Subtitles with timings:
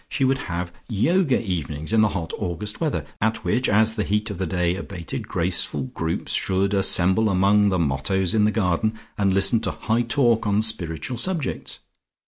[0.09, 4.31] She would have Yoga evenings in the hot August weather, at which, as the heat
[4.31, 9.31] of the day abated, graceful groups should assemble among the mottos in the garden and
[9.31, 11.81] listen to high talk on spiritual subjects.